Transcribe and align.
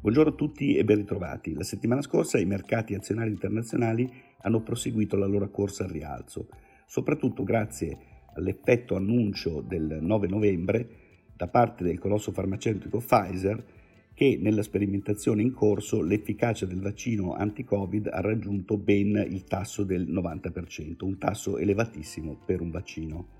Buongiorno 0.00 0.30
a 0.30 0.36
tutti 0.36 0.76
e 0.76 0.84
ben 0.84 0.98
ritrovati. 0.98 1.54
La 1.54 1.64
settimana 1.64 2.02
scorsa 2.02 2.38
i 2.38 2.44
mercati 2.44 2.94
azionari 2.94 3.30
internazionali 3.30 4.08
hanno 4.42 4.62
proseguito 4.62 5.16
la 5.16 5.26
loro 5.26 5.50
corsa 5.50 5.82
al 5.82 5.90
rialzo, 5.90 6.46
soprattutto 6.86 7.42
grazie 7.42 7.98
all'effetto 8.36 8.94
annuncio 8.94 9.60
del 9.60 9.98
9 10.00 10.28
novembre 10.28 10.88
da 11.34 11.48
parte 11.48 11.82
del 11.82 11.98
colosso 11.98 12.30
farmaceutico 12.30 12.98
Pfizer 12.98 13.64
che 14.14 14.38
nella 14.40 14.62
sperimentazione 14.62 15.42
in 15.42 15.52
corso 15.52 16.00
l'efficacia 16.00 16.64
del 16.64 16.80
vaccino 16.80 17.34
anti-Covid 17.34 18.06
ha 18.06 18.20
raggiunto 18.20 18.76
ben 18.78 19.16
il 19.28 19.42
tasso 19.46 19.82
del 19.82 20.08
90%, 20.08 21.04
un 21.04 21.18
tasso 21.18 21.58
elevatissimo 21.58 22.38
per 22.46 22.60
un 22.60 22.70
vaccino. 22.70 23.37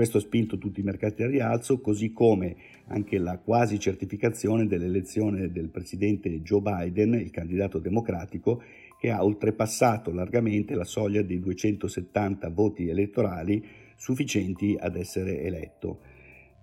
Questo 0.00 0.16
ha 0.16 0.22
spinto 0.22 0.56
tutti 0.56 0.80
i 0.80 0.82
mercati 0.82 1.22
al 1.22 1.28
rialzo, 1.28 1.78
così 1.78 2.14
come 2.14 2.56
anche 2.86 3.18
la 3.18 3.36
quasi 3.36 3.78
certificazione 3.78 4.66
dell'elezione 4.66 5.52
del 5.52 5.68
presidente 5.68 6.40
Joe 6.40 6.62
Biden, 6.62 7.12
il 7.12 7.30
candidato 7.30 7.78
democratico, 7.78 8.62
che 8.98 9.10
ha 9.10 9.22
oltrepassato 9.22 10.10
largamente 10.10 10.74
la 10.74 10.84
soglia 10.84 11.20
dei 11.20 11.38
270 11.38 12.48
voti 12.48 12.88
elettorali 12.88 13.62
sufficienti 13.94 14.74
ad 14.80 14.96
essere 14.96 15.42
eletto. 15.42 15.98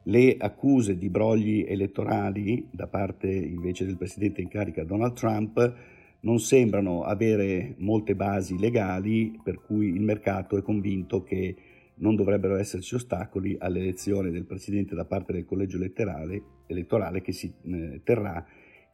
Le 0.06 0.36
accuse 0.40 0.98
di 0.98 1.10
brogli 1.10 1.64
elettorali 1.68 2.68
da 2.72 2.88
parte 2.88 3.30
invece 3.30 3.86
del 3.86 3.98
presidente 3.98 4.42
in 4.42 4.48
carica 4.48 4.84
Donald 4.84 5.14
Trump 5.14 5.76
non 6.22 6.40
sembrano 6.40 7.04
avere 7.04 7.76
molte 7.78 8.16
basi 8.16 8.58
legali, 8.58 9.40
per 9.44 9.62
cui 9.62 9.90
il 9.90 10.02
mercato 10.02 10.58
è 10.58 10.64
convinto 10.64 11.22
che 11.22 11.56
non 11.98 12.16
dovrebbero 12.16 12.58
esserci 12.58 12.96
ostacoli 12.96 13.56
all'elezione 13.60 14.32
del 14.32 14.46
presidente 14.46 14.96
da 14.96 15.06
parte 15.06 15.34
del 15.34 15.46
collegio 15.46 15.78
elettorale, 15.78 17.22
che 17.22 17.32
si 17.32 17.54
eh, 17.64 18.02
terrà 18.04 18.46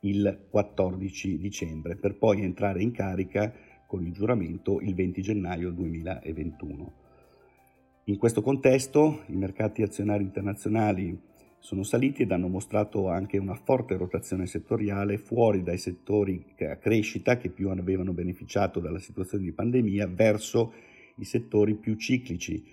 il 0.02 0.48
14 0.50 1.38
dicembre, 1.38 1.96
per 1.96 2.18
poi 2.18 2.42
entrare 2.42 2.82
in 2.82 2.92
carica 2.92 3.54
con 3.88 4.06
il 4.06 4.12
giuramento 4.12 4.80
il 4.82 4.94
20 4.96 5.22
gennaio 5.22 5.72
2021. 5.72 6.94
In 8.06 8.18
questo 8.18 8.42
contesto 8.42 9.24
i 9.28 9.36
mercati 9.36 9.82
azionari 9.82 10.24
internazionali 10.24 11.18
sono 11.60 11.84
saliti 11.84 12.24
ed 12.24 12.32
hanno 12.32 12.50
mostrato 12.50 13.08
anche 13.08 13.38
una 13.38 13.56
forte 13.56 13.96
rotazione 13.96 14.46
settoriale 14.46 15.18
fuori 15.18 15.64
dai 15.64 15.78
settori 15.78 16.44
a 16.60 16.76
crescita 16.76 17.38
che 17.38 17.50
più 17.50 17.70
avevano 17.70 18.12
beneficiato 18.12 18.82
dalla 18.82 19.00
situazione 19.00 19.46
di 19.46 19.54
pandemia 19.54 20.08
verso 20.08 20.74
i 21.16 21.24
settori 21.24 21.76
più 21.76 21.96
ciclici, 21.96 22.66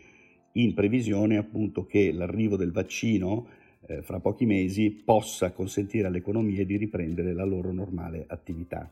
in 0.52 0.74
previsione 0.74 1.36
appunto 1.36 1.86
che 1.86 2.12
l'arrivo 2.12 2.56
del 2.56 2.72
vaccino 2.72 3.46
eh, 3.86 4.02
fra 4.02 4.20
pochi 4.20 4.46
mesi 4.46 4.90
possa 4.90 5.52
consentire 5.52 6.06
alle 6.06 6.18
economie 6.18 6.64
di 6.66 6.76
riprendere 6.76 7.32
la 7.32 7.44
loro 7.44 7.72
normale 7.72 8.24
attività. 8.26 8.90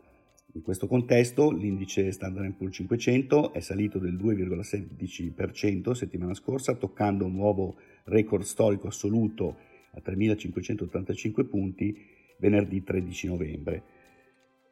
In 0.55 0.63
questo 0.63 0.87
contesto 0.87 1.51
l'indice 1.51 2.11
Standard 2.11 2.53
Poor's 2.55 2.75
500 2.75 3.53
è 3.53 3.61
salito 3.61 3.99
del 3.99 4.15
2,16% 4.15 5.93
settimana 5.93 6.35
scorsa, 6.35 6.75
toccando 6.75 7.27
un 7.27 7.33
nuovo 7.33 7.77
record 8.05 8.45
storico 8.45 8.89
assoluto 8.89 9.57
a 9.93 10.03
3.585 10.05 11.47
punti 11.49 11.97
venerdì 12.39 12.83
13 12.83 13.27
novembre. 13.27 13.83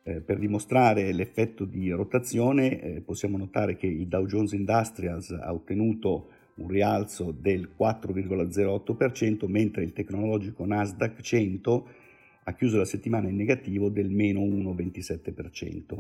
Eh, 0.03 0.21
per 0.21 0.39
dimostrare 0.39 1.13
l'effetto 1.13 1.65
di 1.65 1.91
rotazione 1.91 2.81
eh, 2.81 3.01
possiamo 3.01 3.37
notare 3.37 3.77
che 3.77 3.87
il 3.87 4.07
Dow 4.07 4.25
Jones 4.27 4.53
Industrials 4.53 5.31
ha 5.31 5.53
ottenuto 5.53 6.31
un 6.57 6.69
rialzo 6.69 7.33
del 7.33 7.71
4,08%, 7.79 9.47
mentre 9.49 9.83
il 9.83 9.93
tecnologico 9.93 10.65
Nasdaq 10.65 11.21
100 11.21 11.89
ha 12.45 12.55
chiuso 12.55 12.79
la 12.79 12.85
settimana 12.85 13.29
in 13.29 13.37
negativo 13.37 13.89
del 13.89 14.11
meno 14.11 14.41
1,27%. 14.41 15.99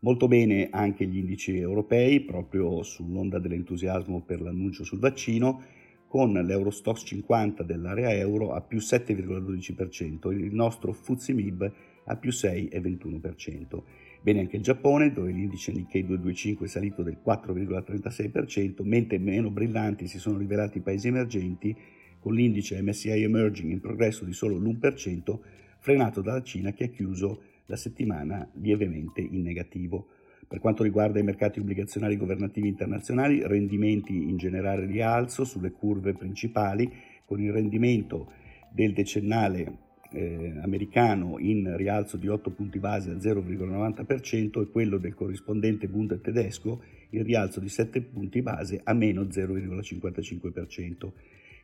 Molto 0.00 0.28
bene 0.28 0.68
anche 0.70 1.06
gli 1.06 1.16
indici 1.18 1.56
europei, 1.56 2.20
proprio 2.20 2.82
sull'onda 2.82 3.38
dell'entusiasmo 3.38 4.22
per 4.22 4.40
l'annuncio 4.40 4.84
sul 4.84 5.00
vaccino, 5.00 5.62
con 6.06 6.32
l'Eurostox 6.32 7.04
50 7.04 7.64
dell'area 7.64 8.12
euro 8.12 8.52
a 8.54 8.60
più 8.60 8.78
7,12%, 8.78 10.32
il 10.32 10.54
nostro 10.54 10.92
FTSE 10.92 11.32
MIB 11.34 11.72
a 12.04 12.16
più 12.16 12.30
6,21%. 12.30 13.82
Bene 14.20 14.40
anche 14.40 14.56
il 14.56 14.62
Giappone, 14.62 15.12
dove 15.12 15.30
l'indice 15.30 15.72
Nikkei 15.72 16.04
225 16.04 16.66
è 16.66 16.68
salito 16.68 17.02
del 17.02 17.18
4,36%, 17.24 18.82
mentre 18.82 19.18
meno 19.18 19.50
brillanti 19.50 20.08
si 20.08 20.18
sono 20.18 20.38
rivelati 20.38 20.78
i 20.78 20.82
paesi 20.82 21.06
emergenti, 21.06 21.74
con 22.18 22.34
l'indice 22.34 22.82
MSCI 22.82 23.22
Emerging 23.22 23.70
in 23.70 23.80
progresso 23.80 24.24
di 24.24 24.32
solo 24.32 24.56
l'1%, 24.58 25.38
frenato 25.78 26.20
dalla 26.20 26.42
Cina 26.42 26.72
che 26.72 26.84
ha 26.84 26.88
chiuso 26.88 27.42
la 27.66 27.76
settimana 27.76 28.48
lievemente 28.54 29.20
in 29.20 29.42
negativo. 29.42 30.08
Per 30.48 30.58
quanto 30.58 30.82
riguarda 30.82 31.20
i 31.20 31.24
mercati 31.24 31.60
obbligazionari 31.60 32.16
governativi 32.16 32.66
internazionali, 32.66 33.46
rendimenti 33.46 34.28
in 34.28 34.36
generale 34.36 34.86
rialzo 34.86 35.44
sulle 35.44 35.70
curve 35.70 36.14
principali, 36.14 36.90
con 37.24 37.40
il 37.40 37.52
rendimento 37.52 38.32
del 38.70 38.92
decennale 38.92 39.86
eh, 40.12 40.54
americano 40.62 41.38
in 41.38 41.76
rialzo 41.76 42.16
di 42.16 42.28
8 42.28 42.50
punti 42.50 42.78
base 42.78 43.10
al 43.10 43.18
0,90% 43.18 44.62
e 44.62 44.70
quello 44.70 44.98
del 44.98 45.14
corrispondente 45.14 45.88
Bund 45.88 46.20
tedesco 46.20 46.82
in 47.10 47.22
rialzo 47.22 47.60
di 47.60 47.68
7 47.68 48.00
punti 48.02 48.42
base 48.42 48.80
a 48.82 48.92
meno 48.92 49.22
0,55% 49.22 51.10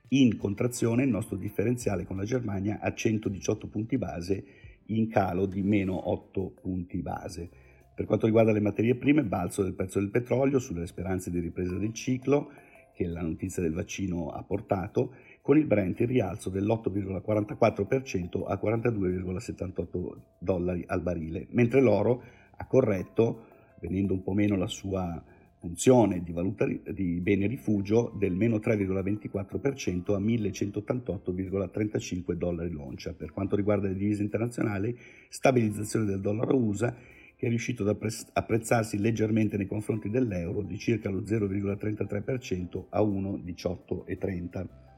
in 0.08 0.36
contrazione 0.36 1.04
il 1.04 1.08
nostro 1.08 1.36
differenziale 1.36 2.04
con 2.04 2.16
la 2.16 2.24
Germania 2.24 2.78
a 2.80 2.92
118 2.92 3.66
punti 3.68 3.96
base 3.96 4.44
in 4.86 5.08
calo 5.08 5.46
di 5.46 5.62
meno 5.62 6.10
8 6.10 6.54
punti 6.60 6.98
base. 6.98 7.48
Per 7.94 8.04
quanto 8.06 8.26
riguarda 8.26 8.52
le 8.52 8.60
materie 8.60 8.96
prime, 8.96 9.22
balzo 9.22 9.62
del 9.62 9.72
prezzo 9.72 10.00
del 10.00 10.10
petrolio 10.10 10.58
sulle 10.58 10.86
speranze 10.86 11.30
di 11.30 11.38
ripresa 11.38 11.76
del 11.76 11.94
ciclo 11.94 12.50
che 12.92 13.06
la 13.06 13.22
notizia 13.22 13.62
del 13.62 13.72
vaccino 13.72 14.30
ha 14.30 14.42
portato, 14.42 15.14
con 15.44 15.58
il 15.58 15.66
Brent 15.66 16.00
in 16.00 16.06
rialzo 16.06 16.48
dell'8,44% 16.48 18.44
a 18.46 18.54
42,78 18.54 20.16
dollari 20.38 20.82
al 20.86 21.02
barile, 21.02 21.48
mentre 21.50 21.82
l'oro 21.82 22.22
ha 22.56 22.66
corretto, 22.66 23.44
venendo 23.78 24.14
un 24.14 24.22
po' 24.22 24.32
meno 24.32 24.56
la 24.56 24.68
sua 24.68 25.22
funzione 25.58 26.22
di, 26.22 26.32
valuta, 26.32 26.66
di 26.66 27.20
bene 27.20 27.46
rifugio 27.46 28.10
del 28.16 28.32
meno 28.32 28.56
3,24% 28.56 30.14
a 30.14 30.18
1188,35 30.18 32.32
dollari 32.32 32.70
l'oncia. 32.70 33.12
Per 33.12 33.30
quanto 33.30 33.54
riguarda 33.54 33.88
le 33.88 33.96
divise 33.96 34.22
internazionali, 34.22 34.98
stabilizzazione 35.28 36.06
del 36.06 36.22
dollaro 36.22 36.56
USA 36.56 36.96
che 37.36 37.44
è 37.44 37.50
riuscito 37.50 37.86
ad 37.86 37.98
apprezzarsi 38.32 38.96
leggermente 38.96 39.58
nei 39.58 39.66
confronti 39.66 40.08
dell'euro 40.08 40.62
di 40.62 40.78
circa 40.78 41.10
lo 41.10 41.20
0,33% 41.20 42.84
a 42.88 43.02
1,1830. 43.02 44.92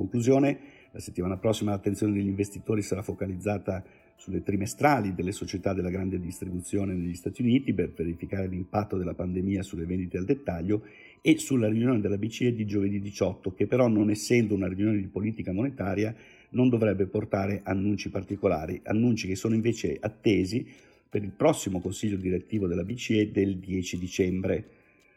Conclusione, 0.00 0.58
la 0.92 0.98
settimana 0.98 1.36
prossima 1.36 1.72
l'attenzione 1.72 2.14
degli 2.14 2.26
investitori 2.26 2.80
sarà 2.80 3.02
focalizzata 3.02 3.84
sulle 4.16 4.42
trimestrali 4.42 5.12
delle 5.14 5.30
società 5.30 5.74
della 5.74 5.90
grande 5.90 6.18
distribuzione 6.18 6.94
negli 6.94 7.14
Stati 7.14 7.42
Uniti 7.42 7.74
per 7.74 7.92
verificare 7.92 8.46
l'impatto 8.46 8.96
della 8.96 9.12
pandemia 9.12 9.62
sulle 9.62 9.84
vendite 9.84 10.16
al 10.16 10.24
dettaglio 10.24 10.86
e 11.20 11.36
sulla 11.36 11.68
riunione 11.68 12.00
della 12.00 12.16
BCE 12.16 12.54
di 12.54 12.64
giovedì 12.64 12.98
18, 12.98 13.52
che 13.52 13.66
però 13.66 13.88
non 13.88 14.08
essendo 14.08 14.54
una 14.54 14.68
riunione 14.68 14.96
di 14.96 15.06
politica 15.06 15.52
monetaria 15.52 16.14
non 16.52 16.70
dovrebbe 16.70 17.04
portare 17.04 17.60
annunci 17.62 18.08
particolari, 18.08 18.80
annunci 18.84 19.28
che 19.28 19.36
sono 19.36 19.54
invece 19.54 19.98
attesi 20.00 20.66
per 21.10 21.22
il 21.22 21.32
prossimo 21.32 21.78
Consiglio 21.78 22.16
direttivo 22.16 22.66
della 22.66 22.84
BCE 22.84 23.32
del 23.32 23.58
10 23.58 23.98
dicembre, 23.98 24.68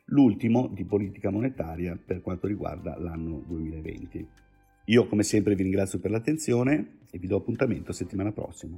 l'ultimo 0.08 0.68
di 0.68 0.84
politica 0.84 1.30
monetaria 1.30 1.98
per 1.98 2.20
quanto 2.20 2.48
riguarda 2.48 3.00
l'anno 3.00 3.42
2020. 3.48 4.42
Io 4.88 5.08
come 5.08 5.24
sempre 5.24 5.56
vi 5.56 5.64
ringrazio 5.64 6.00
per 6.00 6.12
l'attenzione 6.12 6.98
e 7.10 7.18
vi 7.18 7.28
do 7.28 7.38
appuntamento 7.38 7.94
settimana 7.94 8.34
prossima. 8.34 8.78